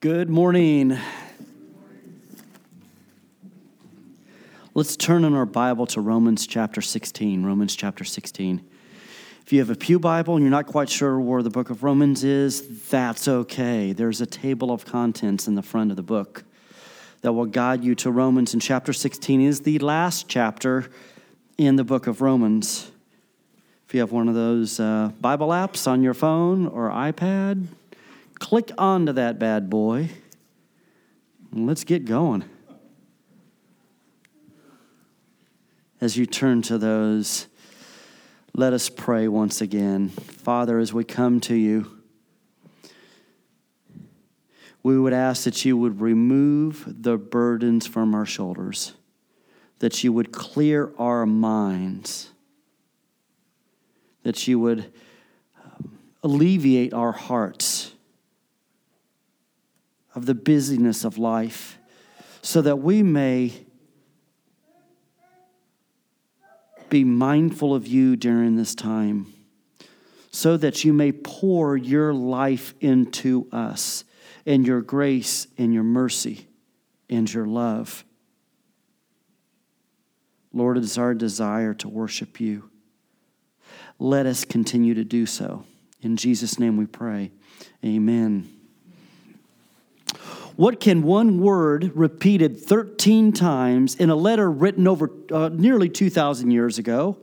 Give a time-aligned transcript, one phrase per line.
[0.00, 0.98] Good morning.
[4.72, 7.44] Let's turn in our Bible to Romans chapter 16.
[7.44, 8.66] Romans chapter 16.
[9.44, 11.82] If you have a Pew Bible and you're not quite sure where the book of
[11.82, 13.92] Romans is, that's okay.
[13.92, 16.44] There's a table of contents in the front of the book
[17.20, 18.54] that will guide you to Romans.
[18.54, 20.90] And chapter 16 is the last chapter
[21.58, 22.90] in the book of Romans.
[23.86, 27.66] If you have one of those uh, Bible apps on your phone or iPad,
[28.40, 30.08] click onto that bad boy
[31.52, 32.44] and let's get going.
[36.00, 37.46] As you turn to those,
[38.54, 40.08] let us pray once again.
[40.08, 41.98] Father, as we come to you,
[44.82, 48.94] we would ask that you would remove the burdens from our shoulders,
[49.80, 52.30] that you would clear our minds,
[54.22, 54.90] that you would
[55.62, 57.89] um, alleviate our hearts
[60.20, 61.78] of the busyness of life
[62.42, 63.50] so that we may
[66.90, 69.32] be mindful of you during this time,
[70.30, 74.04] so that you may pour your life into us
[74.44, 76.46] and your grace and your mercy
[77.08, 78.04] and your love.
[80.52, 82.68] Lord, it is our desire to worship you.
[83.98, 85.64] Let us continue to do so.
[86.02, 87.32] In Jesus' name we pray.
[87.82, 88.59] Amen.
[90.60, 96.50] What can one word repeated 13 times in a letter written over uh, nearly 2,000
[96.50, 97.16] years ago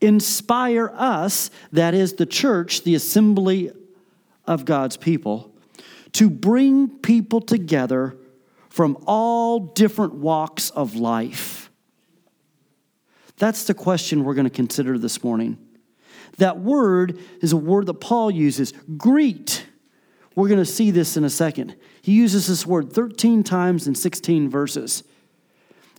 [0.00, 3.70] inspire us, that is, the church, the assembly
[4.46, 5.54] of God's people,
[6.12, 8.16] to bring people together
[8.70, 11.70] from all different walks of life?
[13.36, 15.58] That's the question we're going to consider this morning.
[16.38, 19.66] That word is a word that Paul uses greet.
[20.34, 21.76] We're going to see this in a second.
[22.02, 25.02] He uses this word 13 times in 16 verses.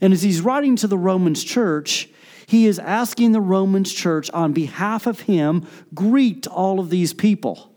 [0.02, 2.10] And as he's writing to the Romans church,
[2.48, 7.72] he is asking the Romans church on behalf of him, greet all of these people.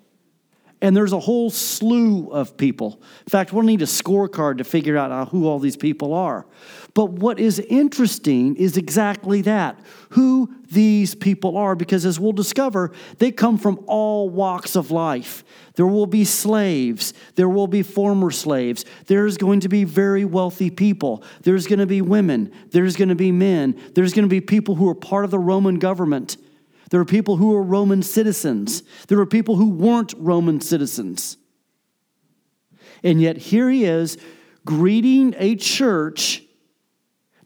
[0.81, 3.01] And there's a whole slew of people.
[3.27, 6.47] In fact, we'll need a scorecard to figure out uh, who all these people are.
[6.95, 12.93] But what is interesting is exactly that who these people are, because as we'll discover,
[13.19, 15.45] they come from all walks of life.
[15.75, 17.13] There will be slaves.
[17.35, 18.85] There will be former slaves.
[19.07, 21.25] There's going to be very wealthy people.
[21.43, 22.53] There's going to be women.
[22.71, 23.81] There's going to be men.
[23.95, 26.37] There's going to be people who are part of the Roman government.
[26.91, 28.85] There are people who are Roman citizens.
[29.09, 31.39] There are people who weren't Roman citizens.
[33.03, 34.17] And yet, here he is
[34.65, 36.44] greeting a church.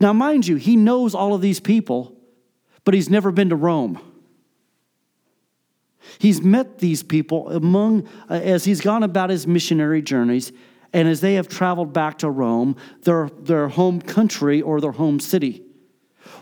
[0.00, 2.16] Now, mind you, he knows all of these people,
[2.84, 4.00] but he's never been to Rome.
[6.18, 10.52] He's met these people among, uh, as he's gone about his missionary journeys,
[10.92, 15.20] and as they have traveled back to Rome, their, their home country or their home
[15.20, 15.62] city.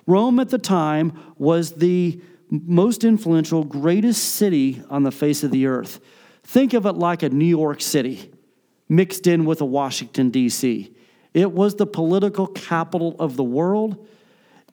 [0.07, 5.67] Rome at the time was the most influential, greatest city on the face of the
[5.67, 6.01] earth.
[6.45, 8.33] Think of it like a New York City
[8.89, 10.96] mixed in with a Washington, D.C.
[11.37, 14.09] It was the political capital of the world.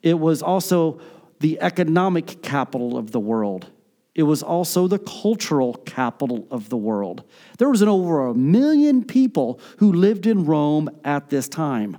[0.02, 0.98] It was also
[1.40, 3.70] the economic capital of the world.
[4.14, 7.22] It was also the cultural capital of the world.
[7.58, 11.98] There was an over a million people who lived in Rome at this time.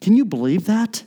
[0.00, 1.04] Can you believe that?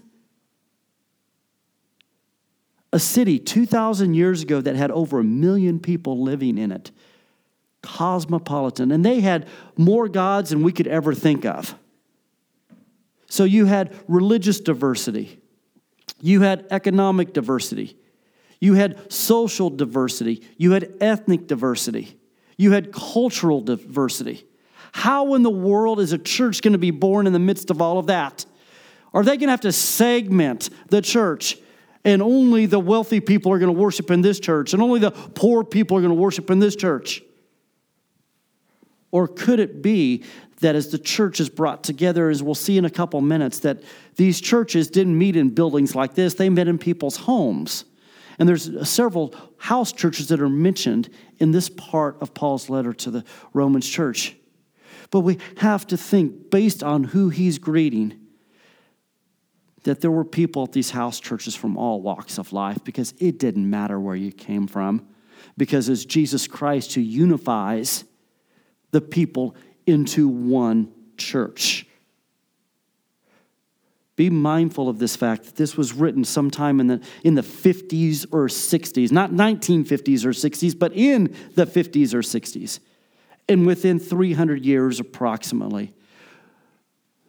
[2.94, 6.92] A city 2,000 years ago that had over a million people living in it.
[7.82, 8.92] Cosmopolitan.
[8.92, 9.48] And they had
[9.78, 11.74] more gods than we could ever think of.
[13.32, 15.40] So you had religious diversity,
[16.20, 17.96] you had economic diversity,
[18.60, 22.20] you had social diversity, you had ethnic diversity,
[22.58, 24.46] you had cultural diversity.
[24.92, 27.82] How in the world is a church going to be born in the midst of
[27.82, 28.46] all of that?
[29.14, 31.58] Are they going to have to segment the church?
[32.04, 35.12] And only the wealthy people are going to worship in this church, and only the
[35.12, 37.24] poor people are going to worship in this church?
[39.10, 40.26] Or could it be
[40.62, 43.84] that as the church is brought together, as we'll see in a couple minutes, that
[44.16, 47.86] these churches didn't meet in buildings like this, they met in people's homes?
[48.40, 51.10] And there's several house churches that are mentioned
[51.40, 54.36] in this part of Paul's letter to the Romans church.
[55.12, 58.18] But we have to think, based on who he's greeting,
[59.84, 63.40] that there were people at these house churches from all walks of life because it
[63.40, 65.08] didn't matter where you came from.
[65.58, 68.06] Because it's Jesus Christ who unifies
[68.92, 69.56] the people
[69.92, 71.86] into one church.
[74.16, 78.26] Be mindful of this fact that this was written sometime in the, in the 50s
[78.32, 82.80] or 60s, not 1950s or 60s, but in the 50s or 60s.
[83.48, 85.94] And within 300 years, approximately,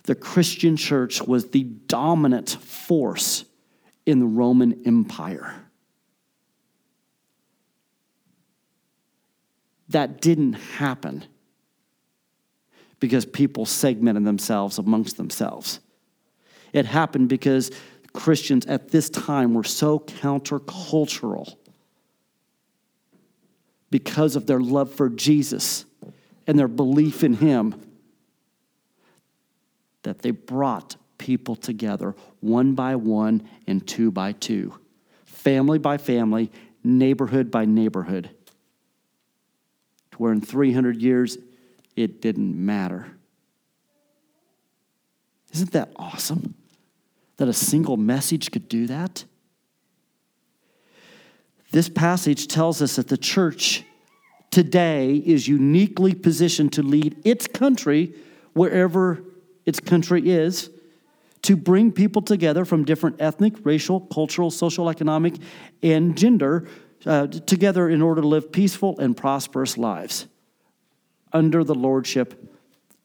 [0.05, 3.45] the Christian church was the dominant force
[4.05, 5.55] in the Roman Empire.
[9.89, 11.25] That didn't happen
[13.03, 15.81] because people segmented themselves amongst themselves.
[16.73, 17.73] It happened because
[18.13, 21.53] Christians at this time were so countercultural
[23.91, 25.85] because of their love for Jesus
[26.47, 27.75] and their belief in Him
[30.05, 34.79] that they brought people together one by one and two by two,
[35.25, 36.53] family by family,
[36.85, 38.31] neighborhood by neighborhood,
[40.13, 41.37] to where in 300 years
[41.97, 43.07] it didn't matter.
[45.53, 46.55] Isn't that awesome
[47.37, 49.25] that a single message could do that?
[51.71, 53.85] This passage tells us that the church
[54.51, 58.15] today is uniquely positioned to lead its country
[58.53, 59.25] wherever
[59.65, 60.71] its country is
[61.43, 65.35] to bring people together from different ethnic, racial, cultural, social, economic,
[65.83, 66.69] and gender
[67.05, 70.29] uh, together in order to live peaceful and prosperous lives
[71.33, 72.59] under the lordship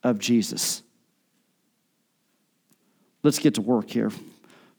[0.04, 0.84] of Jesus.
[3.24, 4.12] Let's get to work here.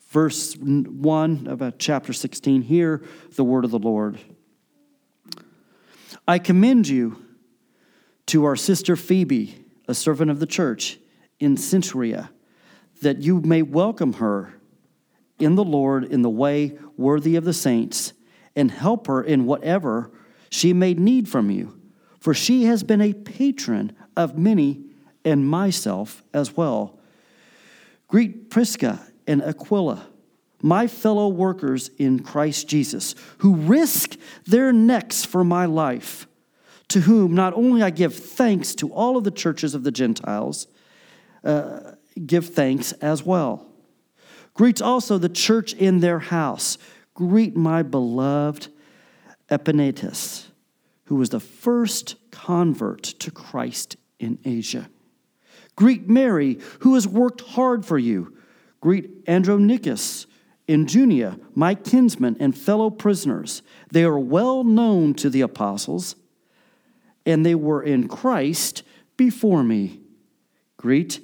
[0.08, 2.62] Verse 1 of uh, chapter 16.
[2.62, 3.02] Hear
[3.36, 4.18] the word of the Lord.
[6.26, 7.22] I commend you
[8.26, 10.98] to our sister Phoebe, a servant of the church
[11.40, 12.30] in Cenchrea,
[13.02, 14.54] that you may welcome her
[15.38, 18.12] in the Lord in the way worthy of the saints,
[18.56, 20.10] and help her in whatever
[20.50, 21.77] she may need from you.
[22.18, 24.84] For she has been a patron of many
[25.24, 26.98] and myself as well.
[28.08, 30.06] Greet Prisca and Aquila,
[30.62, 34.16] my fellow workers in Christ Jesus, who risk
[34.46, 36.26] their necks for my life,
[36.88, 40.66] to whom not only I give thanks to all of the churches of the Gentiles,
[41.44, 41.92] uh,
[42.26, 43.66] give thanks as well.
[44.54, 46.78] Greet also the church in their house.
[47.14, 48.68] Greet my beloved
[49.50, 50.47] Epaenetus,
[51.08, 54.90] who was the first convert to Christ in Asia.
[55.74, 58.36] Greet Mary, who has worked hard for you.
[58.82, 60.26] Greet Andronicus
[60.68, 63.62] and Junia, my kinsmen and fellow prisoners.
[63.90, 66.14] They are well known to the apostles,
[67.24, 68.82] and they were in Christ
[69.16, 70.00] before me.
[70.76, 71.20] Greet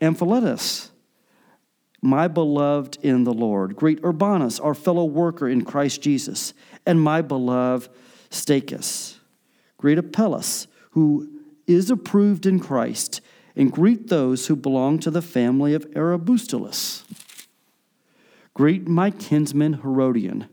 [0.00, 0.90] Amphilus,
[2.00, 3.76] my beloved in the Lord.
[3.76, 6.54] Greet Urbanus, our fellow worker in Christ Jesus,
[6.86, 7.90] and my beloved
[8.30, 9.17] Stachys.
[9.78, 11.30] Greet Apelles, who
[11.66, 13.20] is approved in Christ,
[13.56, 17.04] and greet those who belong to the family of Aristobulus.
[18.54, 20.48] Greet my kinsman Herodion.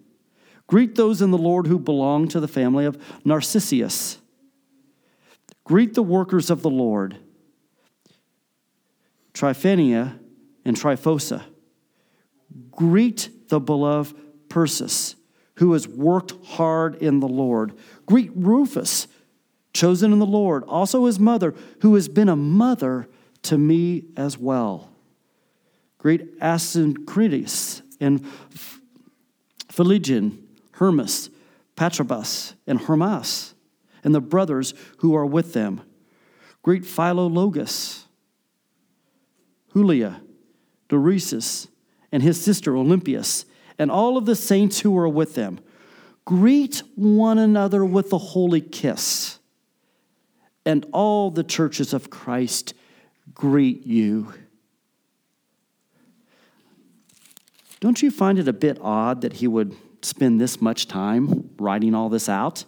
[0.67, 4.19] Greet those in the Lord who belong to the family of Narcissus.
[5.63, 7.17] Greet the workers of the Lord.
[9.33, 10.19] Tryphaena,
[10.63, 11.43] and Tryphosa.
[12.71, 14.15] Greet the beloved
[14.49, 15.15] Persis,
[15.55, 17.73] who has worked hard in the Lord.
[18.05, 19.07] Greet Rufus,
[19.75, 23.07] chosen in the Lord, also his mother, who has been a mother
[23.43, 24.89] to me as well.
[25.99, 28.25] Greet Asyncritus and
[29.69, 30.41] Phlegon,
[30.71, 31.29] Hermes,
[31.75, 33.53] Patrobas, and Hermas,
[34.03, 35.81] and the brothers who are with them.
[36.63, 38.05] Greet Philologus
[39.73, 40.21] Julia,
[40.87, 41.67] Doresis,
[42.11, 43.45] and his sister Olympias,
[43.77, 45.59] and all of the saints who are with them.
[46.23, 49.34] Greet one another with a holy kiss.
[50.65, 52.73] And all the churches of Christ
[53.33, 54.33] greet you.
[57.79, 61.93] Don't you find it a bit odd that he would spend this much time writing
[61.93, 62.65] all this out?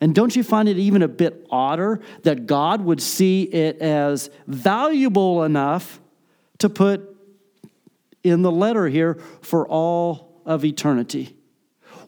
[0.00, 4.30] And don't you find it even a bit odder that God would see it as
[4.46, 6.00] valuable enough
[6.58, 7.16] to put
[8.22, 11.35] in the letter here for all of eternity?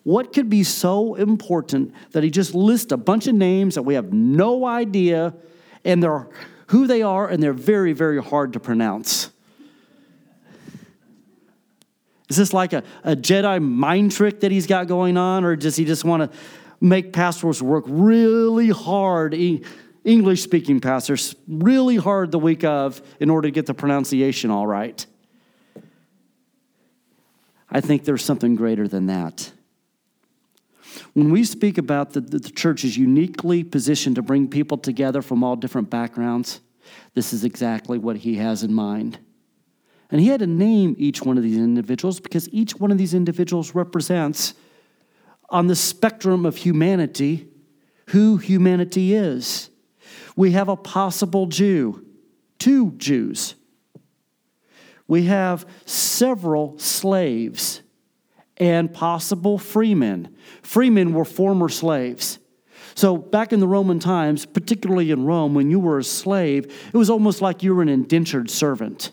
[0.08, 3.92] What could be so important that he just lists a bunch of names that we
[3.92, 5.34] have no idea
[5.84, 6.26] and they're
[6.68, 9.28] who they are and they're very, very hard to pronounce?
[12.30, 15.76] Is this like a, a Jedi mind trick that he's got going on, or does
[15.76, 16.38] he just want to
[16.80, 19.34] make pastors work really hard,
[20.04, 24.66] English speaking pastors, really hard the week of in order to get the pronunciation all
[24.66, 25.04] right.
[27.68, 29.52] I think there's something greater than that.
[31.14, 35.42] When we speak about the, the church is uniquely positioned to bring people together from
[35.44, 36.60] all different backgrounds,
[37.14, 39.18] this is exactly what he has in mind.
[40.10, 43.14] And he had to name each one of these individuals because each one of these
[43.14, 44.54] individuals represents
[45.50, 47.48] on the spectrum of humanity
[48.08, 49.70] who humanity is.
[50.34, 52.06] We have a possible Jew,
[52.58, 53.54] two Jews.
[55.06, 57.82] We have several slaves
[58.58, 60.36] and possible freemen.
[60.62, 62.38] Freemen were former slaves.
[62.94, 66.96] So, back in the Roman times, particularly in Rome, when you were a slave, it
[66.96, 69.12] was almost like you were an indentured servant,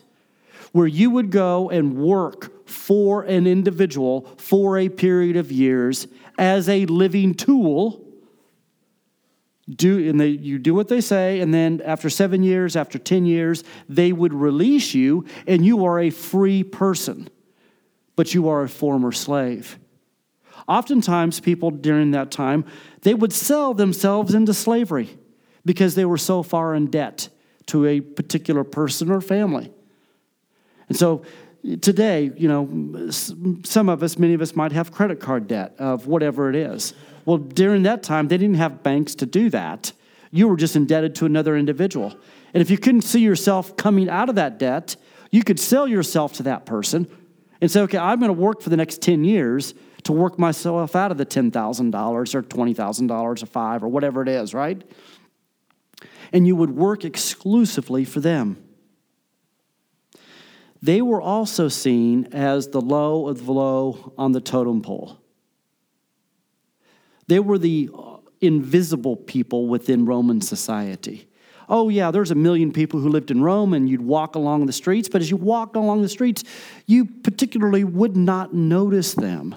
[0.72, 6.68] where you would go and work for an individual for a period of years as
[6.68, 8.02] a living tool.
[9.68, 13.24] Do and they, you do what they say, and then after seven years, after ten
[13.24, 17.28] years, they would release you, and you are a free person,
[18.16, 19.78] but you are a former slave.
[20.66, 22.64] Oftentimes, people during that time,
[23.02, 25.10] they would sell themselves into slavery
[25.64, 27.28] because they were so far in debt
[27.66, 29.70] to a particular person or family.
[30.88, 31.22] And so
[31.80, 36.06] today, you know, some of us, many of us might have credit card debt of
[36.06, 36.94] whatever it is.
[37.24, 39.92] Well, during that time, they didn't have banks to do that.
[40.30, 42.16] You were just indebted to another individual.
[42.54, 44.96] And if you couldn't see yourself coming out of that debt,
[45.30, 47.08] you could sell yourself to that person
[47.60, 50.94] and say, okay, I'm going to work for the next 10 years to work myself
[50.94, 54.82] out of the $10,000 or $20,000 or five or whatever it is, right?
[56.32, 58.62] And you would work exclusively for them.
[60.82, 65.18] They were also seen as the low of the low on the totem pole.
[67.26, 67.90] They were the
[68.40, 71.28] invisible people within Roman society.
[71.68, 74.72] Oh, yeah, there's a million people who lived in Rome, and you'd walk along the
[74.72, 76.44] streets, but as you walked along the streets,
[76.86, 79.56] you particularly would not notice them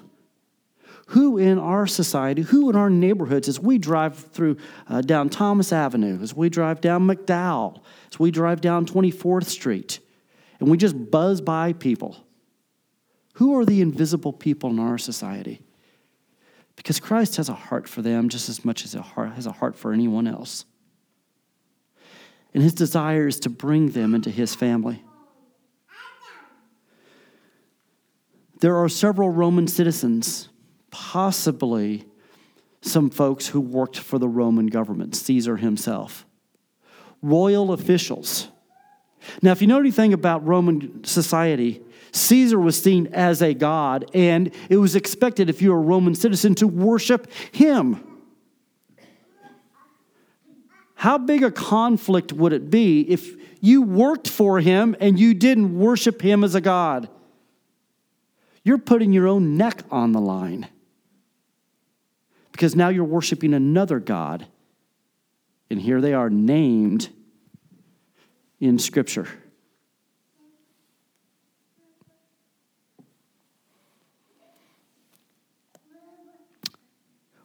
[1.09, 4.55] who in our society, who in our neighborhoods, as we drive through
[4.87, 9.99] uh, down Thomas Avenue, as we drive down McDowell, as we drive down 24th Street,
[10.59, 12.15] and we just buzz by people,
[13.33, 15.63] who are the invisible people in our society?
[16.75, 19.75] Because Christ has a heart for them just as much as he has a heart
[19.75, 20.65] for anyone else.
[22.53, 25.03] And his desire is to bring them into his family.
[28.59, 30.49] There are several Roman citizens
[30.91, 32.05] possibly
[32.81, 36.25] some folks who worked for the Roman government, Caesar himself,
[37.21, 38.47] royal officials.
[39.41, 44.53] Now, if you know anything about Roman society, Caesar was seen as a god, and
[44.69, 48.03] it was expected if you were a Roman citizen to worship him.
[50.99, 55.79] How big a conflict would it be if you worked for him and you didn't
[55.79, 57.07] worship him as a god?
[58.65, 60.67] You're putting your own neck on the line
[62.51, 64.47] because now you're worshiping another God.
[65.69, 67.07] And here they are named
[68.59, 69.29] in Scripture.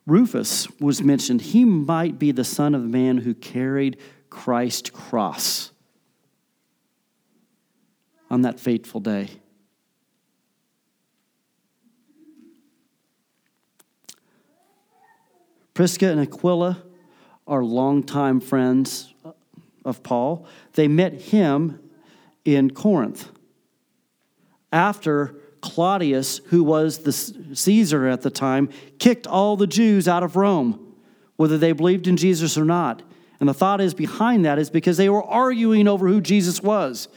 [0.06, 1.40] Rufus was mentioned.
[1.40, 5.70] He might be the son of the man who carried Christ's cross
[8.30, 9.28] on that fateful day.
[15.72, 16.82] Prisca and Aquila
[17.46, 19.12] are longtime friends
[19.84, 20.46] of Paul.
[20.74, 21.80] They met him
[22.44, 23.30] in Corinth
[24.72, 28.68] after Claudius, who was the Caesar at the time,
[28.98, 30.94] kicked all the Jews out of Rome,
[31.36, 33.02] whether they believed in Jesus or not.
[33.40, 37.08] And the thought is behind that is because they were arguing over who Jesus was.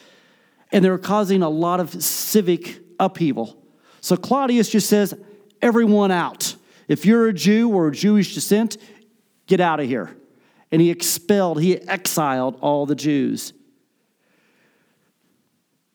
[0.71, 3.61] And they were causing a lot of civic upheaval.
[3.99, 5.13] So Claudius just says,
[5.61, 6.55] everyone out.
[6.87, 8.77] If you're a Jew or Jewish descent,
[9.45, 10.15] get out of here.
[10.71, 13.51] And he expelled, he exiled all the Jews.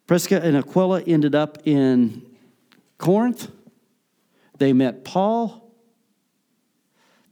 [0.07, 2.32] Prisca and Aquila ended up in
[3.03, 3.51] Corinth.
[4.59, 5.75] They met Paul.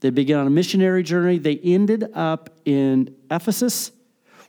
[0.00, 1.38] They began on a missionary journey.
[1.38, 3.92] They ended up in Ephesus,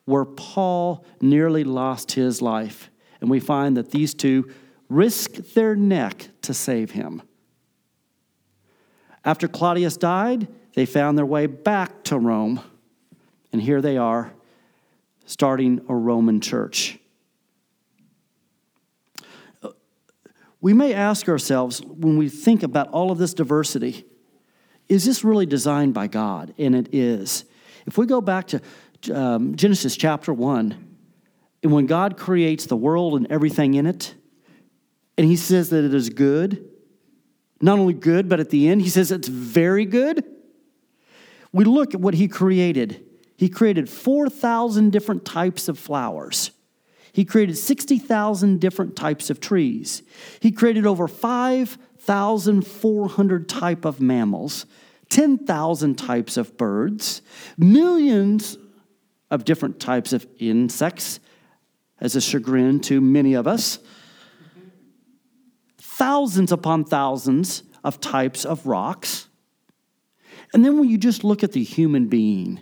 [0.05, 2.89] where Paul nearly lost his life.
[3.21, 4.51] And we find that these two
[4.89, 7.21] risked their neck to save him.
[9.23, 12.61] After Claudius died, they found their way back to Rome.
[13.53, 14.33] And here they are,
[15.27, 16.97] starting a Roman church.
[20.61, 24.05] We may ask ourselves when we think about all of this diversity
[24.91, 26.53] is this really designed by God?
[26.57, 27.45] And it is.
[27.87, 28.61] If we go back to
[29.13, 30.97] um, Genesis chapter 1,
[31.63, 34.13] and when God creates the world and everything in it,
[35.17, 36.67] and he says that it is good,
[37.61, 40.25] not only good, but at the end, he says it's very good.
[41.53, 43.01] We look at what he created.
[43.37, 46.51] He created 4,000 different types of flowers.
[47.13, 50.01] He created 60,000 different types of trees.
[50.39, 54.67] He created over 5,400 type of mammals,
[55.09, 57.23] 10,000 types of birds,
[57.57, 58.57] millions
[59.29, 61.19] of different types of insects,
[61.99, 63.79] as a chagrin to many of us.
[65.77, 69.27] Thousands upon thousands of types of rocks.
[70.53, 72.61] And then when you just look at the human being,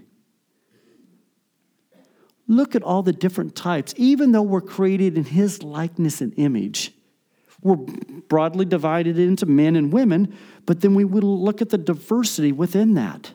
[2.49, 6.91] look at all the different types, even though we're created in his likeness and image.
[7.61, 12.51] We're broadly divided into men and women, but then we will look at the diversity
[12.51, 13.31] within that.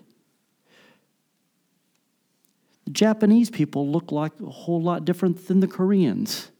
[2.87, 6.51] The Japanese people look like a whole lot different than the Koreans,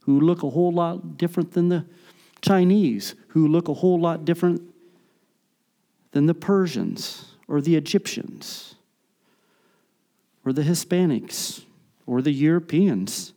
[0.00, 1.86] who look a whole lot different than the
[2.42, 4.62] Chinese, who look a whole lot different
[6.10, 8.74] than the Persians or the Egyptians
[10.44, 11.64] or the Hispanics
[12.06, 13.32] or the Europeans.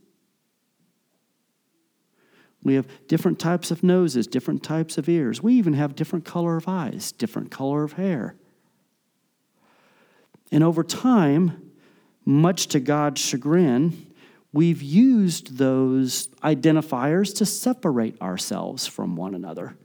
[2.63, 5.43] We have different types of noses, different types of ears.
[5.43, 8.35] We even have different color of eyes, different color of hair.
[10.51, 11.71] And over time,
[12.25, 14.07] much to God's chagrin,
[14.53, 19.75] we've used those identifiers to separate ourselves from one another,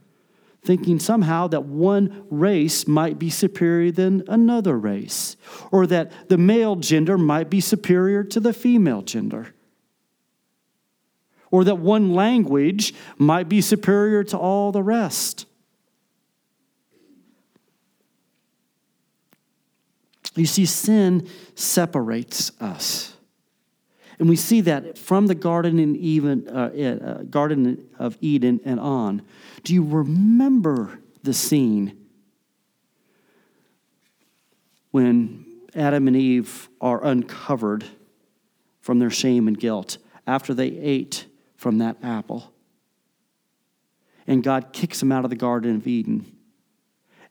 [0.61, 5.37] thinking somehow that one race might be superior than another race,
[5.71, 9.53] or that the male gender might be superior to the female gender,
[11.49, 15.45] or that one language might be superior to all the rest.
[20.35, 23.15] You see, sin separates us.
[24.19, 28.79] And we see that from the Garden, in even, uh, uh, Garden of Eden and
[28.79, 29.21] on.
[29.63, 31.97] Do you remember the scene
[34.91, 37.85] when Adam and Eve are uncovered
[38.81, 39.97] from their shame and guilt
[40.27, 42.51] after they ate from that apple?
[44.27, 46.35] And God kicks them out of the Garden of Eden.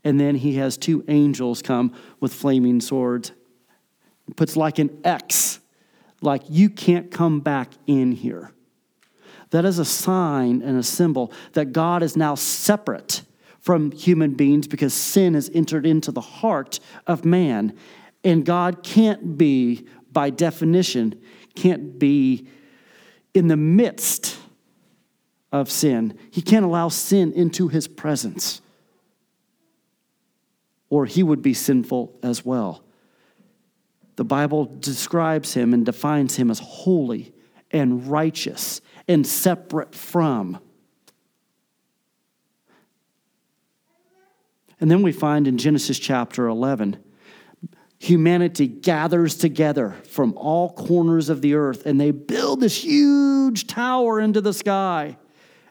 [0.05, 3.33] And then he has two angels come with flaming swords,
[4.37, 5.61] puts like an X,
[6.21, 8.53] like you can't come back in here.
[9.51, 13.23] That is a sign and a symbol that God is now separate
[13.61, 17.77] from human beings because sin has entered into the heart of man.
[18.25, 21.21] And God can't be, by definition,
[21.55, 22.47] can't be
[23.33, 24.39] in the midst
[25.53, 26.19] of sin.
[26.31, 28.61] He can't allow sin into his presence
[30.91, 32.83] or he would be sinful as well.
[34.19, 37.33] The Bible describes him and defines him as holy
[37.71, 40.59] and righteous and separate from.
[44.81, 46.97] And then we find in Genesis chapter 11,
[48.01, 54.19] humanity gathers together from all corners of the earth and they build this huge tower
[54.19, 55.17] into the sky.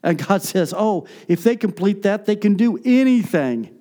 [0.01, 3.77] And God says, Oh, if they complete that, they can do anything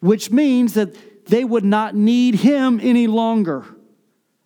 [0.00, 0.94] which means that
[1.26, 3.64] they would not need him any longer.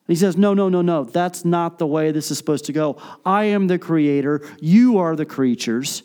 [0.06, 1.04] He says, No, no, no, no.
[1.04, 3.00] That's not the way this is supposed to go.
[3.24, 6.02] I am the creator, you are the creatures.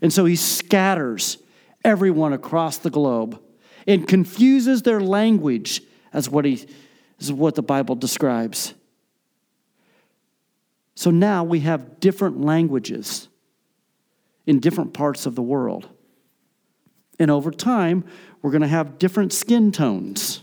[0.00, 1.38] And so he scatters
[1.84, 3.40] everyone across the globe
[3.86, 6.66] and confuses their language, as what, he,
[7.20, 8.74] as what the Bible describes.
[10.94, 13.28] So now we have different languages
[14.46, 15.88] in different parts of the world.
[17.18, 18.04] And over time,
[18.42, 20.42] we're going to have different skin tones.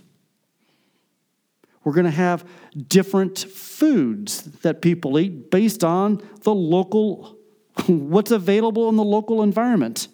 [1.83, 2.43] We're going to have
[2.87, 7.37] different foods that people eat based on the local,
[7.85, 10.07] what's available in the local environment.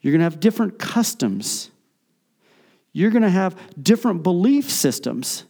[0.00, 1.70] You're going to have different customs.
[2.92, 5.44] You're going to have different belief systems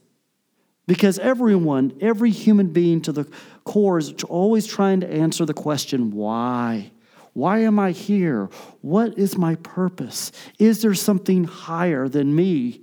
[0.85, 3.25] because everyone, every human being to the
[3.63, 6.91] core is always trying to answer the question, why?
[7.33, 8.49] Why am I here?
[8.81, 10.31] What is my purpose?
[10.57, 12.81] Is there something higher than me?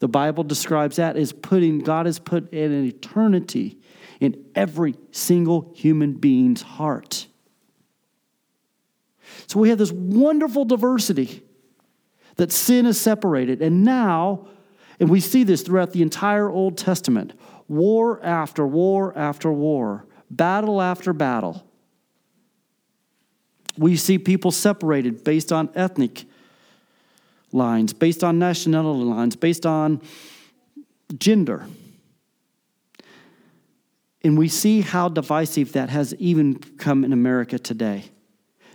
[0.00, 3.78] The Bible describes that as putting, God has put an eternity
[4.20, 7.26] in every single human being's heart.
[9.46, 11.42] So we have this wonderful diversity
[12.36, 13.60] that sin is separated.
[13.60, 14.48] And now,
[15.00, 17.32] and we see this throughout the entire Old Testament
[17.66, 21.67] war after war after war, battle after battle
[23.78, 26.24] we see people separated based on ethnic
[27.52, 30.02] lines, based on nationality lines, based on
[31.18, 31.66] gender.
[34.22, 38.04] And we see how divisive that has even come in America today.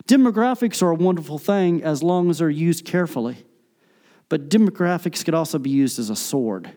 [0.08, 3.46] Demographics are a wonderful thing as long as they're used carefully.
[4.30, 6.72] But demographics could also be used as a sword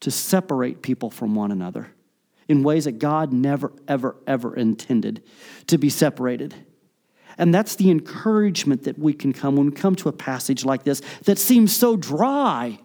[0.00, 1.90] to separate people from one another
[2.48, 5.22] in ways that God never, ever, ever intended
[5.66, 6.54] to be separated.
[7.38, 10.84] And that's the encouragement that we can come when we come to a passage like
[10.84, 12.78] this that seems so dry.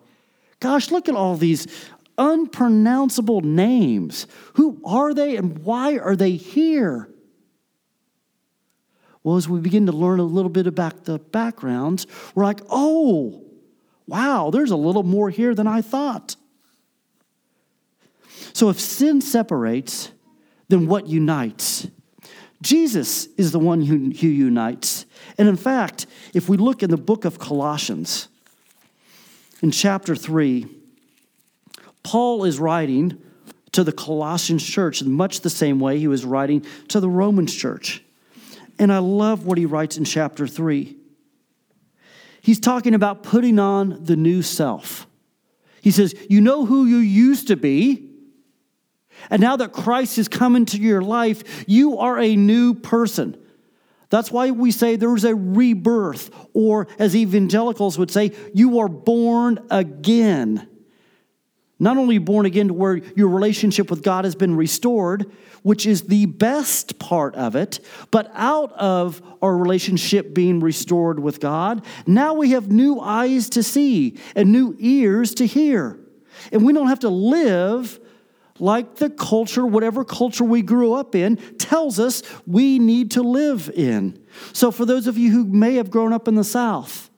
[0.60, 1.68] Gosh, look at all these
[2.18, 4.28] unpronounceable names.
[4.54, 7.10] Who are they and why are they here?
[9.24, 13.44] Well, as we begin to learn a little bit about the backgrounds, we're like, oh,
[14.08, 16.36] wow, there's a little more here than I thought.
[18.54, 20.12] So if sin separates,
[20.70, 21.88] then what unites?
[22.62, 25.06] Jesus is the one who, who unites.
[25.38, 28.28] And in fact, if we look in the book of Colossians,
[29.62, 30.68] in chapter 3,
[32.04, 33.22] Paul is writing
[33.72, 37.48] to the Colossian church in much the same way he was writing to the Roman
[37.48, 38.04] church.
[38.78, 40.96] And I love what he writes in chapter 3.
[42.42, 45.06] He's talking about putting on the new self.
[45.82, 48.09] He says, You know who you used to be.
[49.30, 53.38] And now that Christ has come into your life, you are a new person.
[54.10, 59.60] That's why we say there's a rebirth, or as evangelicals would say, you are born
[59.70, 60.68] again.
[61.82, 65.32] Not only born again to where your relationship with God has been restored,
[65.64, 67.80] which is the best part of it,
[68.12, 73.64] but out of our relationship being restored with God, now we have new eyes to
[73.64, 76.00] see and new ears to hear.
[76.52, 78.00] And we don't have to live
[78.60, 83.70] like the culture, whatever culture we grew up in, tells us we need to live
[83.74, 84.22] in.
[84.54, 87.10] So, for those of you who may have grown up in the South,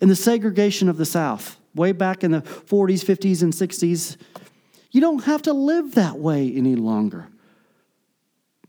[0.00, 4.16] in the segregation of the South, way back in the 40s, 50s, and 60s,
[4.90, 7.28] you don't have to live that way any longer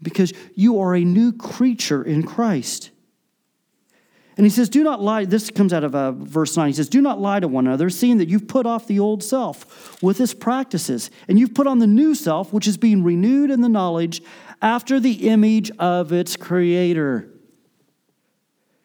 [0.01, 2.91] because you are a new creature in Christ.
[4.39, 5.25] And he says, Do not lie.
[5.25, 6.67] This comes out of uh, verse 9.
[6.67, 9.21] He says, Do not lie to one another, seeing that you've put off the old
[9.21, 13.51] self with its practices, and you've put on the new self, which is being renewed
[13.51, 14.21] in the knowledge
[14.61, 17.29] after the image of its creator.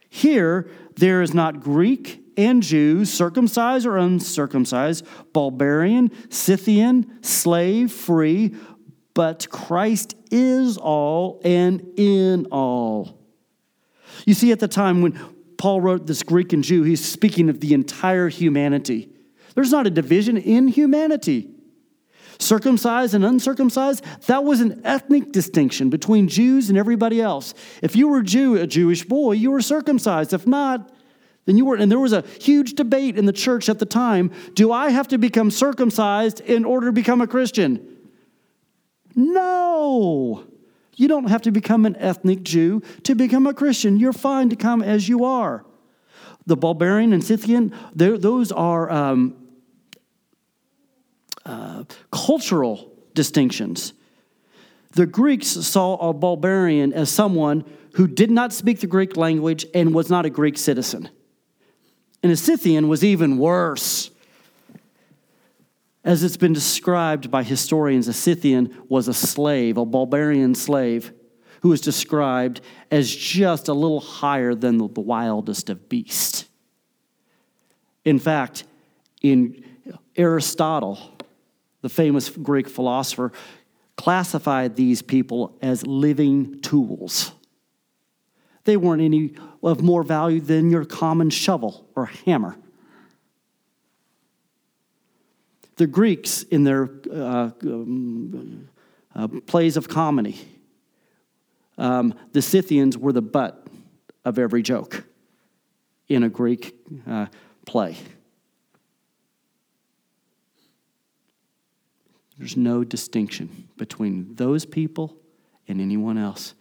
[0.08, 8.56] Here, there is not Greek and Jew, circumcised or uncircumcised, barbarian, Scythian, slave, free,
[9.14, 13.20] but Christ is all and in all.
[14.26, 17.60] You see, at the time when Paul wrote this Greek and Jew, he's speaking of
[17.60, 19.10] the entire humanity.
[19.54, 21.50] There's not a division in humanity.
[22.38, 27.54] Circumcised and uncircumcised, that was an ethnic distinction between Jews and everybody else.
[27.80, 30.32] If you were a Jew, a Jewish boy, you were circumcised.
[30.32, 30.92] If not,
[31.46, 34.32] then you were, and there was a huge debate in the church at the time
[34.54, 37.96] do I have to become circumcised in order to become a Christian?
[39.14, 40.44] No.
[40.96, 43.98] You don't have to become an ethnic Jew to become a Christian.
[43.98, 45.64] You're fine to come as you are.
[46.46, 49.36] The barbarian and Scythian, those are um,
[51.44, 53.92] uh, cultural distinctions.
[54.92, 59.94] The Greeks saw a barbarian as someone who did not speak the Greek language and
[59.94, 61.08] was not a Greek citizen.
[62.22, 64.10] And a Scythian was even worse.
[66.04, 71.12] As it's been described by historians, a Scythian was a slave, a barbarian slave,
[71.62, 76.44] who was described as just a little higher than the wildest of beasts.
[78.04, 78.64] In fact,
[79.22, 79.64] in
[80.14, 80.98] Aristotle,
[81.80, 83.32] the famous Greek philosopher,
[83.96, 87.32] classified these people as living tools.
[88.64, 92.58] They weren't any of more value than your common shovel or hammer.
[95.76, 98.68] The Greeks, in their uh, um,
[99.14, 100.38] uh, plays of comedy,
[101.76, 103.66] um, the Scythians were the butt
[104.24, 105.04] of every joke
[106.08, 106.76] in a Greek
[107.08, 107.26] uh,
[107.66, 107.96] play.
[112.38, 115.16] There's no distinction between those people
[115.66, 116.54] and anyone else.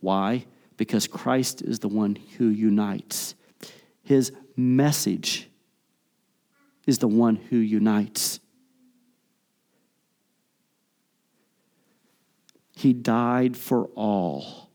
[0.00, 0.46] Why?
[0.82, 3.36] because Christ is the one who unites.
[4.02, 5.48] His message
[6.88, 8.40] is the one who unites.
[12.82, 14.68] He died for all,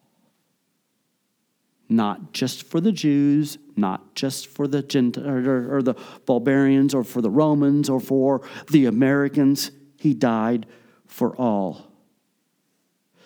[1.89, 7.03] not just for the Jews, not just for the Gent- or, or the barbarians or
[7.03, 9.71] for the Romans or for the Americans.
[9.99, 10.67] He died
[11.05, 11.91] for all.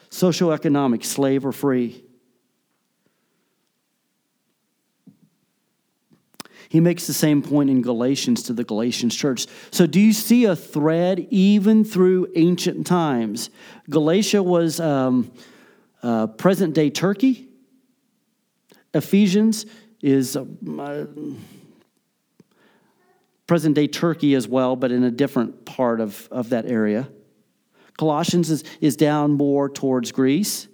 [0.10, 2.04] Socioeconomic, slave or free
[6.72, 9.46] He makes the same point in Galatians to the Galatians church.
[9.72, 13.50] So, do you see a thread even through ancient times?
[13.90, 15.34] Galatia was um,
[16.02, 17.50] uh, present day Turkey.
[18.94, 19.66] Ephesians
[20.02, 21.08] is uh,
[23.48, 27.10] present day Turkey as well, but in a different part of, of that area.
[27.98, 30.70] Colossians is, is down more towards Greece.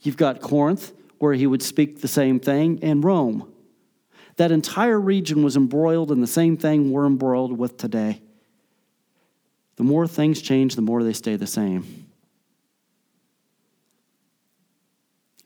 [0.00, 3.52] You've got Corinth, where he would speak the same thing, and Rome.
[4.36, 8.20] That entire region was embroiled in the same thing we're embroiled with today.
[9.76, 12.06] The more things change, the more they stay the same.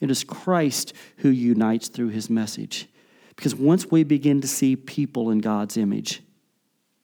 [0.00, 2.88] It is Christ who unites through his message.
[3.36, 6.22] Because once we begin to see people in God's image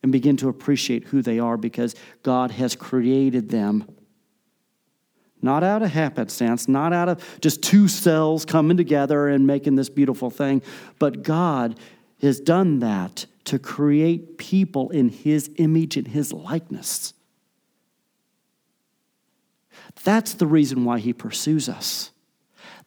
[0.03, 3.89] and begin to appreciate who they are because God has created them,
[5.43, 9.89] not out of happenstance, not out of just two cells coming together and making this
[9.89, 10.63] beautiful thing,
[10.99, 11.79] but God
[12.23, 17.13] has done that to create people in his image and his likeness.
[20.05, 22.11] That's the reason why he pursues us.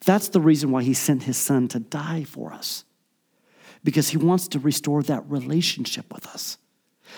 [0.06, 2.86] That's the reason why he sent his son to die for us.
[3.84, 6.58] Because he wants to restore that relationship with us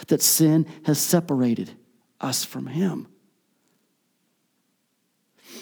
[0.08, 1.72] that sin has separated
[2.20, 3.08] us from him.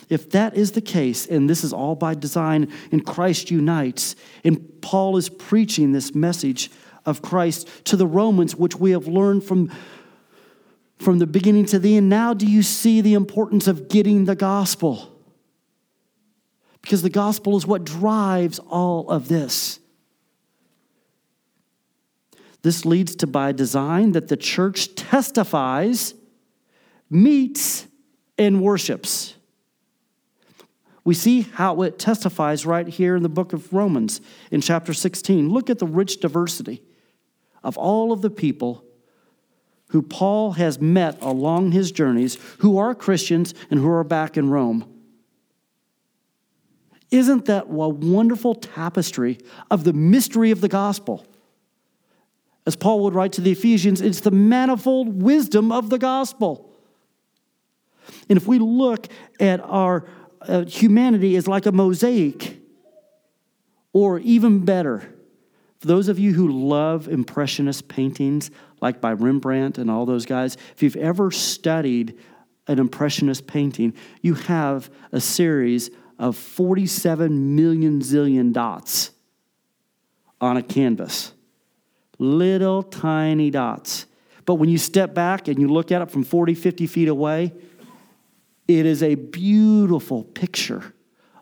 [0.09, 4.81] If that is the case, and this is all by design, and Christ unites, and
[4.81, 6.71] Paul is preaching this message
[7.05, 9.71] of Christ to the Romans, which we have learned from,
[10.97, 14.35] from the beginning to the end, now do you see the importance of getting the
[14.35, 15.15] gospel?
[16.81, 19.79] Because the gospel is what drives all of this.
[22.61, 26.13] This leads to, by design, that the church testifies,
[27.09, 27.85] meets,
[28.37, 29.35] and worships.
[31.09, 35.49] We see how it testifies right here in the book of Romans in chapter 16.
[35.49, 36.83] Look at the rich diversity
[37.63, 38.83] of all of the people
[39.87, 44.51] who Paul has met along his journeys, who are Christians and who are back in
[44.51, 44.85] Rome.
[47.09, 49.39] Isn't that a wonderful tapestry
[49.71, 51.25] of the mystery of the gospel?
[52.67, 56.71] As Paul would write to the Ephesians, it's the manifold wisdom of the gospel.
[58.29, 59.07] And if we look
[59.39, 60.05] at our
[60.41, 62.59] uh, humanity is like a mosaic,
[63.93, 65.13] or even better,
[65.79, 70.57] for those of you who love Impressionist paintings, like by Rembrandt and all those guys,
[70.75, 72.17] if you've ever studied
[72.67, 79.11] an Impressionist painting, you have a series of 47 million zillion dots
[80.41, 81.31] on a canvas.
[82.17, 84.05] Little tiny dots.
[84.45, 87.53] But when you step back and you look at it from 40, 50 feet away,
[88.69, 90.93] it is a beautiful picture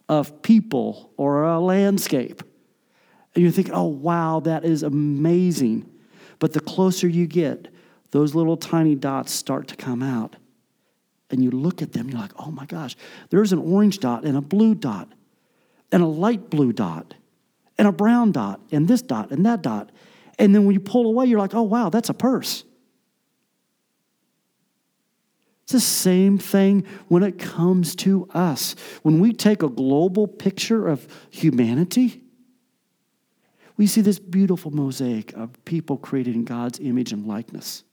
[0.07, 2.41] of people or a landscape.
[3.35, 5.89] And you think, oh, wow, that is amazing.
[6.39, 7.67] But the closer you get,
[8.11, 10.37] those little tiny dots start to come out
[11.29, 12.95] and you look at them, you're like, oh my gosh,
[13.29, 15.11] there's an orange dot and a blue dot
[15.91, 17.13] and a light blue dot
[17.77, 19.91] and a brown dot and this dot and that dot.
[20.39, 22.63] And then when you pull away, you're like, oh wow, that's a purse.
[25.67, 28.73] It's the same thing when it comes to us.
[29.03, 32.23] When we take a global picture of humanity,
[33.75, 37.83] we see this beautiful mosaic of people created in God's image and likeness.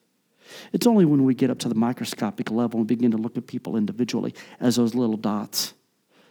[0.72, 3.48] It's only when we get up to the microscopic level and begin to look at
[3.48, 5.74] people individually as those little dots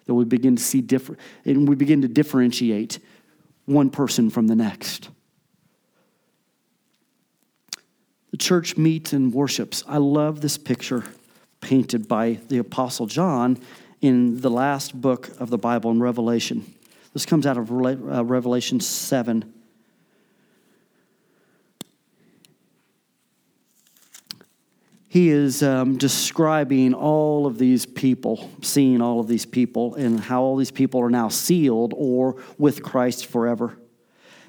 [0.05, 2.99] that we begin to see different, and we begin to differentiate
[3.65, 5.09] one person from the next.
[8.31, 9.83] The church meets and worships.
[9.89, 11.03] I love this picture
[11.63, 13.57] painted by the Apostle John
[14.01, 16.71] in the last book of the Bible in Revelation.
[17.13, 19.51] This comes out of uh, Revelation 7.
[25.13, 30.41] he is um, describing all of these people, seeing all of these people, and how
[30.41, 33.77] all these people are now sealed or with Christ forever.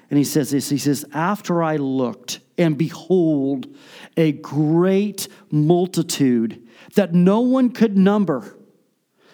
[0.09, 3.67] And he says this He says, After I looked, and behold,
[4.17, 8.55] a great multitude that no one could number.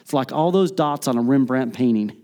[0.02, 2.18] It's like all those dots on a Rembrandt painting.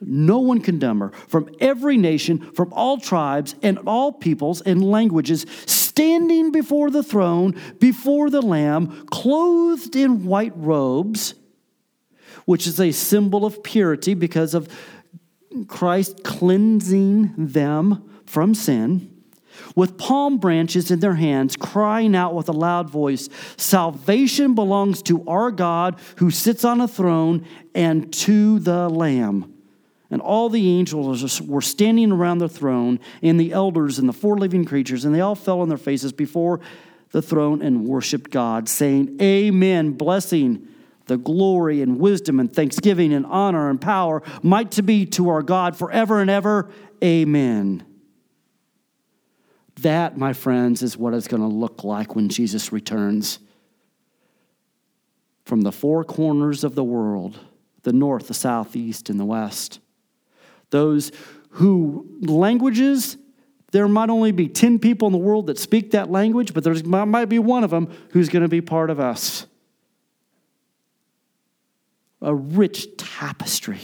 [0.00, 5.44] No one can number, from every nation, from all tribes and all peoples and languages,
[5.66, 11.34] standing before the throne, before the Lamb, clothed in white robes,
[12.46, 14.68] which is a symbol of purity because of
[15.66, 19.09] Christ cleansing them from sin,
[19.74, 25.24] with palm branches in their hands, crying out with a loud voice Salvation belongs to
[25.26, 29.54] our God who sits on a throne and to the Lamb.
[30.10, 34.36] And all the angels were standing around the throne, and the elders and the four
[34.36, 36.60] living creatures, and they all fell on their faces before
[37.12, 40.66] the throne and worshiped God, saying, Amen, blessing,
[41.06, 45.42] the glory and wisdom and thanksgiving and honor and power might to be to our
[45.42, 46.70] God forever and ever.
[47.02, 47.84] Amen.
[49.82, 53.38] That, my friends, is what it's going to look like when Jesus returns.
[55.44, 57.38] From the four corners of the world,
[57.82, 59.80] the north, the south, the east, and the west.
[60.70, 61.12] Those
[61.50, 63.16] who languages,
[63.72, 66.74] there might only be 10 people in the world that speak that language, but there
[66.84, 69.46] might be one of them who's going to be part of us.
[72.20, 73.80] A rich tapestry,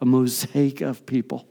[0.00, 1.48] a mosaic of people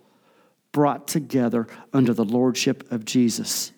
[0.75, 3.71] brought together under the lordship of Jesus.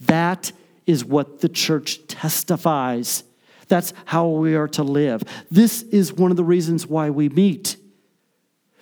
[0.00, 0.50] That
[0.88, 3.22] is what the church testifies.
[3.68, 5.22] That's how we are to live.
[5.52, 7.76] This is one of the reasons why we meet,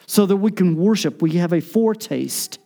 [0.06, 1.20] so that we can worship.
[1.20, 2.58] We have a foretaste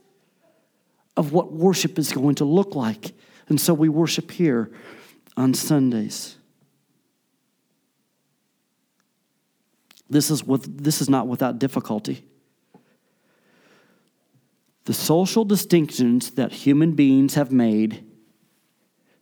[1.16, 3.14] of what worship is going to look like.
[3.48, 4.70] And so we worship here
[5.37, 6.37] on Sundays.
[10.09, 12.24] This is, with, this is not without difficulty.
[14.85, 18.05] The social distinctions that human beings have made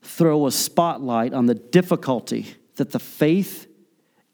[0.03, 3.69] throw a spotlight on the difficulty that the faith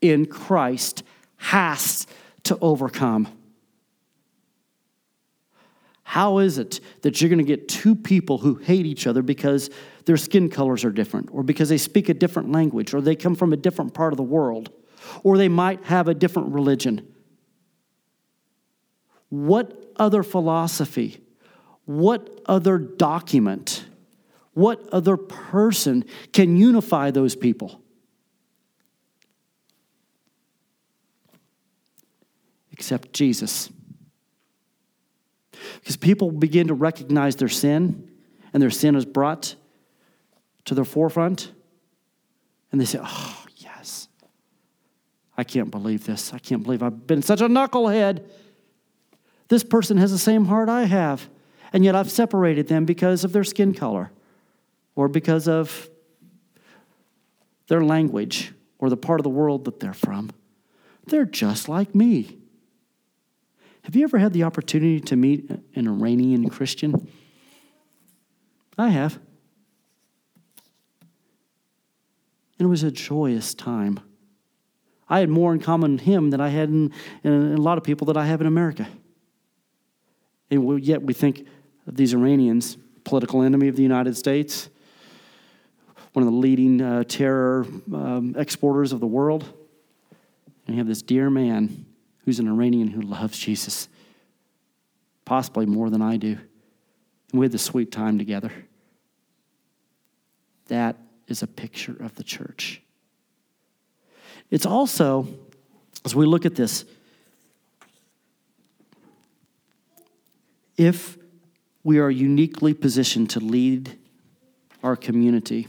[0.00, 1.02] in Christ
[1.36, 2.06] has
[2.44, 3.28] to overcome.
[6.02, 9.68] How is it that you're going to get two people who hate each other because
[10.06, 13.34] their skin colors are different, or because they speak a different language, or they come
[13.34, 14.70] from a different part of the world,
[15.22, 17.06] or they might have a different religion?
[19.28, 21.20] What other philosophy,
[21.84, 23.86] what other document,
[24.54, 27.80] what other person can unify those people?
[32.72, 33.70] Except Jesus.
[35.80, 38.10] Because people begin to recognize their sin,
[38.52, 39.54] and their sin is brought
[40.64, 41.52] to their forefront,
[42.70, 44.08] and they say, Oh, yes,
[45.36, 46.34] I can't believe this.
[46.34, 48.24] I can't believe I've been such a knucklehead.
[49.48, 51.28] This person has the same heart I have,
[51.72, 54.10] and yet I've separated them because of their skin color
[54.94, 55.88] or because of
[57.68, 60.30] their language or the part of the world that they're from.
[61.06, 62.38] They're just like me.
[63.82, 67.08] Have you ever had the opportunity to meet an Iranian Christian?
[68.76, 69.18] I have.
[72.58, 74.00] And it was a joyous time.
[75.08, 76.92] I had more in common with him than I had in,
[77.24, 78.86] in a lot of people that I have in America.
[80.50, 81.46] And yet we think
[81.86, 84.68] of these Iranians, political enemy of the United States,
[86.12, 89.52] one of the leading uh, terror um, exporters of the world.
[90.66, 91.86] And have this dear man
[92.24, 93.88] who's an Iranian who loves Jesus,
[95.24, 96.38] possibly more than I do.
[97.32, 98.52] And we had this sweet time together.
[100.66, 102.82] That is a picture of the church.
[104.50, 105.26] It's also,
[106.04, 106.84] as we look at this,
[110.78, 111.18] if
[111.84, 113.98] we are uniquely positioned to lead
[114.82, 115.68] our community,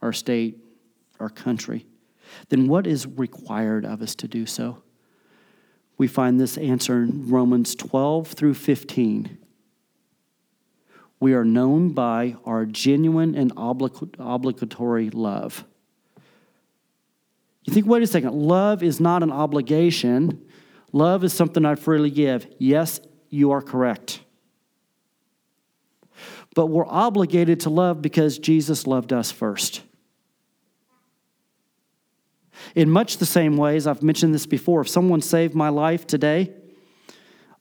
[0.00, 0.56] our state,
[1.18, 1.84] our country,
[2.48, 4.82] then what is required of us to do so?
[6.00, 9.36] we find this answer in Romans 12 through 15.
[11.20, 15.66] We are known by our genuine and obligatory love.
[17.64, 20.40] You think, wait a second, love is not an obligation.
[20.90, 22.46] Love is something I freely give.
[22.58, 24.20] Yes, you are correct.
[26.54, 29.82] But we're obligated to love because Jesus loved us first.
[32.74, 36.52] In much the same ways, I've mentioned this before, if someone saved my life today,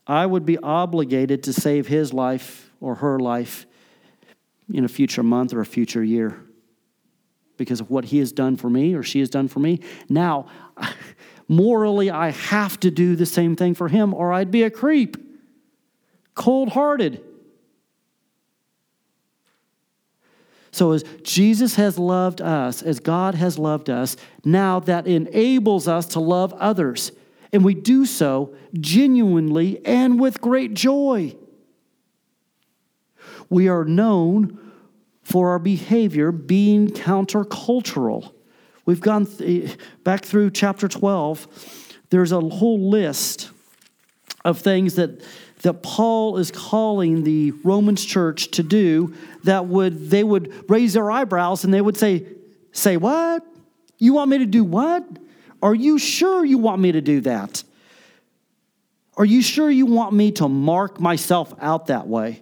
[0.05, 3.65] I would be obligated to save his life or her life
[4.73, 6.41] in a future month or a future year
[7.57, 9.81] because of what he has done for me or she has done for me.
[10.07, 10.47] Now,
[11.47, 15.17] morally, I have to do the same thing for him or I'd be a creep,
[16.39, 17.21] cold hearted.
[20.71, 26.05] So, as Jesus has loved us, as God has loved us, now that enables us
[26.07, 27.11] to love others.
[27.51, 31.35] And we do so genuinely and with great joy.
[33.49, 34.71] We are known
[35.23, 38.31] for our behavior being countercultural.
[38.85, 41.95] We've gone th- eh, back through chapter 12.
[42.11, 43.49] There's a whole list
[44.45, 45.21] of things that
[45.59, 51.11] that Paul is calling the Romans church to do that would they would raise their
[51.11, 52.25] eyebrows and they would say,
[52.71, 53.45] Say what?
[53.97, 55.05] You want me to do what?
[55.61, 57.63] Are you sure you want me to do that?
[59.17, 62.41] Are you sure you want me to mark myself out that way?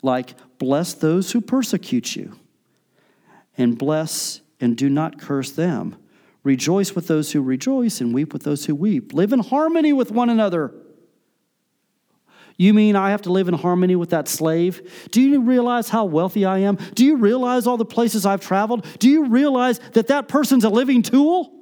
[0.00, 2.38] Like, bless those who persecute you,
[3.56, 5.96] and bless and do not curse them.
[6.44, 9.12] Rejoice with those who rejoice and weep with those who weep.
[9.12, 10.74] Live in harmony with one another.
[12.56, 15.08] You mean I have to live in harmony with that slave?
[15.10, 16.76] Do you realize how wealthy I am?
[16.94, 18.86] Do you realize all the places I've traveled?
[18.98, 21.52] Do you realize that that person's a living tool?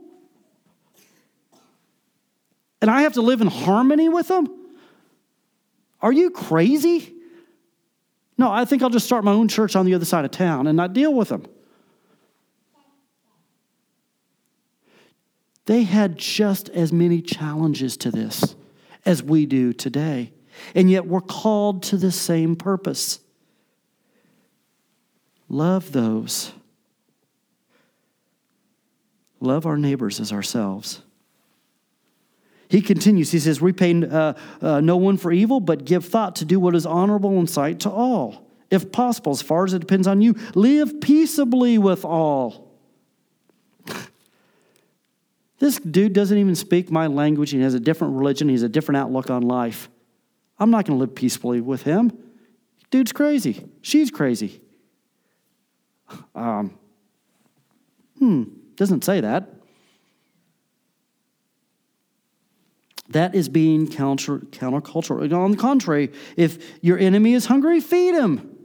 [2.82, 4.48] And I have to live in harmony with them?
[6.00, 7.14] Are you crazy?
[8.38, 10.66] No, I think I'll just start my own church on the other side of town
[10.66, 11.44] and not deal with them.
[15.70, 18.56] They had just as many challenges to this
[19.06, 20.32] as we do today.
[20.74, 23.20] And yet we're called to the same purpose
[25.48, 26.50] love those,
[29.38, 31.02] love our neighbors as ourselves.
[32.68, 36.44] He continues, he says, Repay uh, uh, no one for evil, but give thought to
[36.44, 38.50] do what is honorable in sight to all.
[38.72, 42.69] If possible, as far as it depends on you, live peaceably with all.
[45.60, 47.50] This dude doesn't even speak my language.
[47.50, 48.48] He has a different religion.
[48.48, 49.90] He has a different outlook on life.
[50.58, 52.12] I'm not going to live peacefully with him.
[52.90, 53.66] Dude's crazy.
[53.82, 54.62] She's crazy.
[56.34, 56.78] Um,
[58.18, 58.44] hmm,
[58.74, 59.50] doesn't say that.
[63.10, 65.30] That is being counter, countercultural.
[65.36, 68.56] On the contrary, if your enemy is hungry, feed him.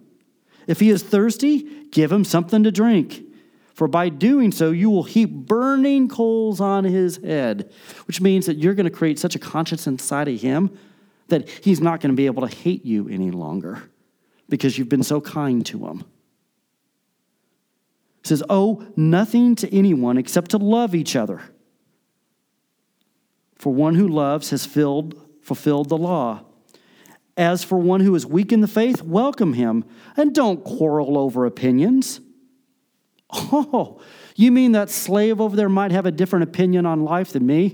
[0.65, 3.21] If he is thirsty, give him something to drink.
[3.75, 7.69] For by doing so, you will heap burning coals on his head,
[8.07, 10.77] which means that you're going to create such a conscience inside of him
[11.27, 13.83] that he's not going to be able to hate you any longer
[14.47, 16.05] because you've been so kind to him.
[18.21, 21.41] It says, Oh, nothing to anyone except to love each other.
[23.55, 26.45] For one who loves has filled, fulfilled the law.
[27.35, 29.83] As for one who is weak in the faith, welcome him
[30.15, 32.21] and don't quarrel over opinions.
[33.31, 33.99] Oh,
[34.35, 37.65] you mean that slave over there might have a different opinion on life than me?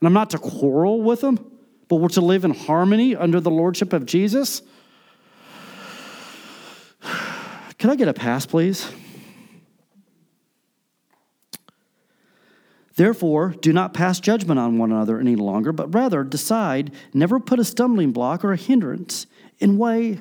[0.00, 1.38] And I'm not to quarrel with him,
[1.88, 4.62] but we're to live in harmony under the lordship of Jesus?
[7.78, 8.90] Can I get a pass, please?
[12.94, 17.58] Therefore, do not pass judgment on one another any longer, but rather decide never put
[17.58, 19.26] a stumbling block or a hindrance
[19.58, 20.20] in way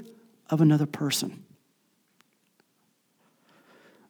[0.49, 1.40] of another person.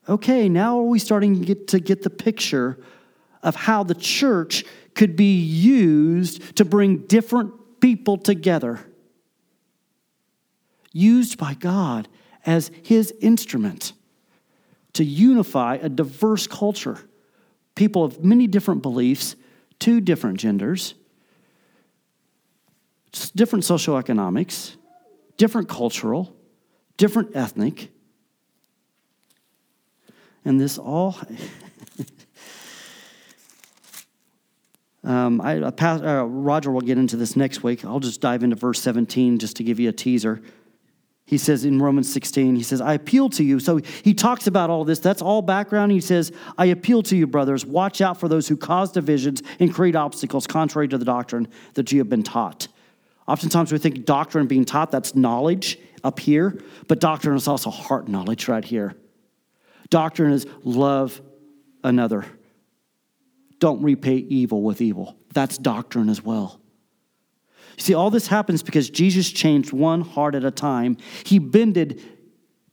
[0.08, 2.78] Okay, now are we starting to get, to get the picture
[3.42, 8.80] of how the church could be used to bring different people together?
[10.92, 12.08] Used by God
[12.44, 13.92] as his instrument
[14.94, 16.98] to unify a diverse culture
[17.74, 19.34] people of many different beliefs,
[19.78, 20.94] two different genders,
[23.34, 24.76] different socioeconomics,
[25.36, 26.36] different cultural,
[26.96, 27.90] different ethnic.
[30.44, 31.16] And this all.
[35.04, 37.84] um, I, uh, Roger will get into this next week.
[37.84, 40.42] I'll just dive into verse 17 just to give you a teaser.
[41.24, 43.60] He says in Romans 16, he says, I appeal to you.
[43.60, 44.98] So he talks about all this.
[44.98, 45.92] That's all background.
[45.92, 47.64] He says, I appeal to you, brothers.
[47.64, 51.92] Watch out for those who cause divisions and create obstacles contrary to the doctrine that
[51.92, 52.68] you have been taught.
[53.28, 58.08] Oftentimes we think doctrine being taught, that's knowledge up here, but doctrine is also heart
[58.08, 58.94] knowledge right here.
[59.92, 61.20] Doctrine is love
[61.84, 62.24] another.
[63.58, 65.18] Don't repay evil with evil.
[65.34, 66.62] That's doctrine as well.
[67.76, 70.96] You see, all this happens because Jesus changed one heart at a time.
[71.26, 72.02] He bended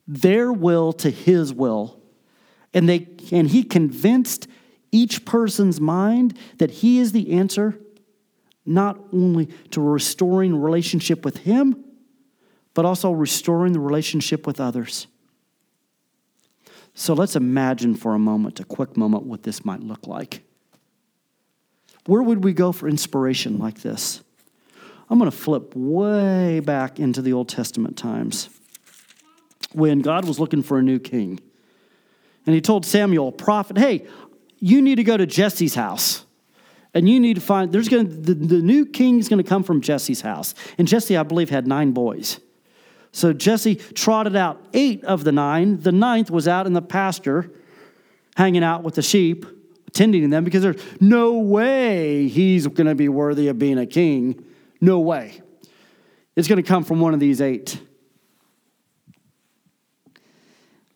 [0.08, 2.00] their will to his will.
[2.74, 4.48] And, they, and he convinced
[4.94, 7.78] each person's mind that he is the answer,
[8.66, 11.84] not only to restoring relationship with him,
[12.74, 15.08] but also restoring the relationship with others.
[17.00, 20.44] So let's imagine for a moment, a quick moment, what this might look like.
[22.08, 24.22] Where would we go for inspiration like this?
[25.10, 28.50] I'm going to flip way back into the Old Testament times
[29.72, 31.40] when God was looking for a new king.
[32.46, 34.06] And he told Samuel, prophet, hey,
[34.60, 36.26] you need to go to Jesse's house.
[36.94, 39.50] And you need to find, there's going to, the, the new king is going to
[39.50, 40.54] come from Jesse's house.
[40.78, 42.42] And Jesse, I believe, had nine boys.
[43.12, 45.80] So Jesse trotted out eight of the nine.
[45.80, 47.52] The ninth was out in the pasture,
[48.36, 49.46] hanging out with the sheep,
[49.94, 54.44] tending them, because there's no way he's going to be worthy of being a king.
[54.80, 55.42] No way.
[56.36, 57.82] It's going to come from one of these eight.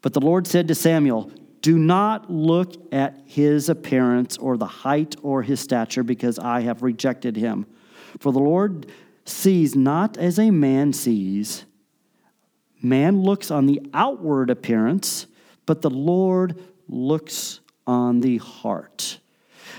[0.01, 5.15] But the Lord said to Samuel, Do not look at his appearance or the height
[5.23, 7.65] or his stature, because I have rejected him.
[8.19, 8.85] For the Lord
[9.25, 11.65] sees not as a man sees.
[12.83, 15.25] Man looks on the outward appearance,
[15.65, 19.19] but the Lord looks on the heart.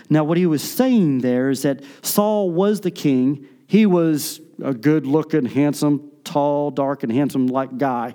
[0.09, 4.73] Now, what he was saying there is that Saul was the king, he was a
[4.73, 8.15] good looking, handsome, tall, dark, and handsome like guy.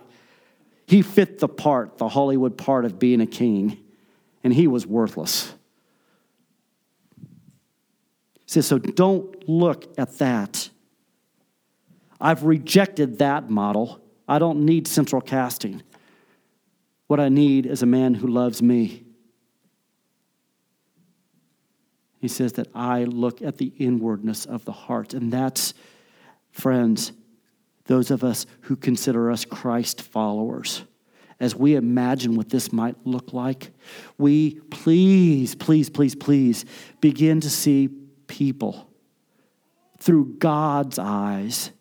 [0.87, 3.77] He fit the part, the Hollywood part of being a king,
[4.43, 5.53] and he was worthless.
[8.45, 10.69] He says, so don't look at that.
[12.19, 14.01] I've rejected that model.
[14.29, 15.81] I don't need central casting.
[17.07, 19.03] What I need is a man who loves me.
[22.19, 25.15] He says that I look at the inwardness of the heart.
[25.15, 25.73] And that's,
[26.51, 27.11] friends,
[27.85, 30.83] those of us who consider us Christ followers.
[31.39, 33.71] As we imagine what this might look like,
[34.19, 36.65] we please, please, please, please
[37.01, 37.89] begin to see
[38.27, 38.91] people
[39.97, 41.71] through God's eyes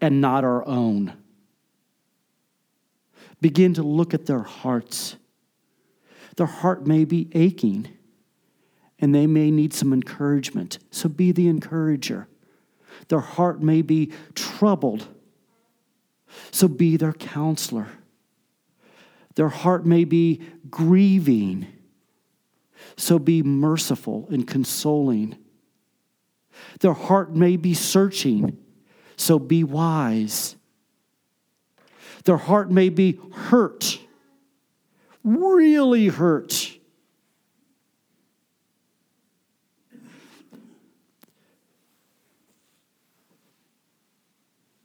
[0.00, 1.12] and not our own.
[3.40, 5.16] Begin to look at their hearts.
[6.36, 7.88] Their heart may be aching
[8.98, 10.78] and they may need some encouragement.
[10.90, 12.28] So be the encourager.
[13.08, 15.08] Their heart may be troubled.
[16.50, 17.88] So be their counselor.
[19.34, 21.66] Their heart may be grieving.
[22.96, 25.36] So be merciful and consoling.
[26.80, 28.58] Their heart may be searching.
[29.16, 30.56] So be wise.
[32.24, 33.98] Their heart may be hurt,
[35.24, 36.76] really hurt.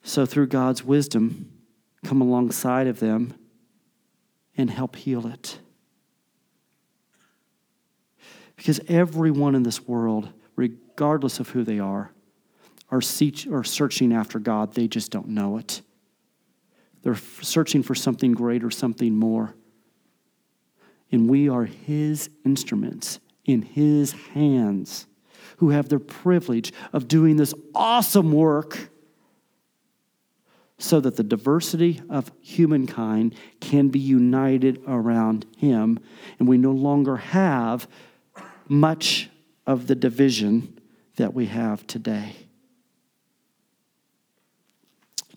[0.03, 1.51] So, through God's wisdom,
[2.03, 3.33] come alongside of them
[4.55, 5.59] and help heal it.
[8.55, 12.11] Because everyone in this world, regardless of who they are,
[12.91, 14.73] are, searching after God.
[14.73, 15.81] They just don't know it.
[17.05, 19.53] They're searching for something greater, something more.
[21.11, 25.05] And we are His instruments in His hands
[25.57, 28.89] who have the privilege of doing this awesome work
[30.79, 35.99] so that the diversity of humankind can be united around him,
[36.39, 37.87] and we no longer have
[38.67, 39.29] much
[39.67, 40.79] of the division
[41.17, 42.35] that we have today.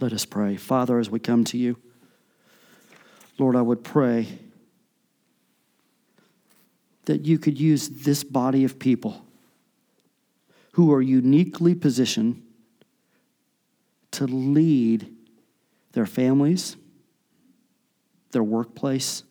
[0.00, 0.56] Let us pray.
[0.56, 1.76] Father, as we come to you,
[3.38, 4.38] Lord, I would pray
[7.06, 9.24] that you could use this body of people
[10.72, 12.42] who are uniquely positioned
[14.12, 15.12] to lead
[15.92, 16.76] their families,
[18.30, 19.24] their workplace,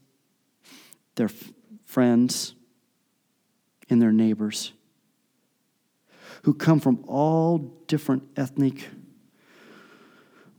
[1.15, 1.53] their f-
[1.86, 2.55] friends,
[3.89, 4.74] and their neighbors
[6.43, 7.57] who come from all
[7.88, 8.89] different ethnic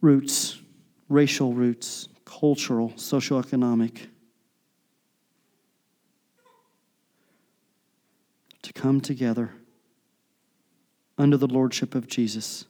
[0.00, 0.58] roots,
[1.08, 4.06] racial roots, cultural, socioeconomic,
[8.62, 9.52] to come together
[11.16, 12.64] under the lordship of Jesus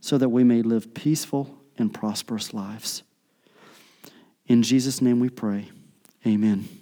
[0.00, 3.02] so that we may live peaceful and prosperous lives.
[4.46, 5.68] In Jesus' name we pray.
[6.26, 6.79] Amen.